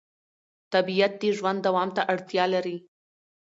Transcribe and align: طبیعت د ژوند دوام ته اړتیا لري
طبیعت 0.73 1.13
د 1.21 1.23
ژوند 1.37 1.59
دوام 1.67 1.89
ته 1.95 2.01
اړتیا 2.13 2.45
لري 2.53 2.77